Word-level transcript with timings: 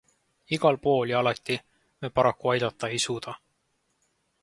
Igal 0.55 0.79
pool 0.85 1.11
ja 1.13 1.19
alati 1.19 1.59
me 2.01 2.13
paraku 2.19 2.55
aidata 2.57 2.93
ei 2.97 3.07
suuda. 3.09 3.41